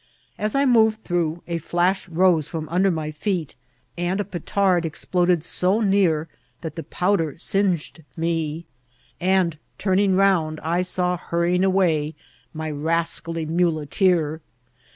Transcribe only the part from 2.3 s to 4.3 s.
firom under my feet, and a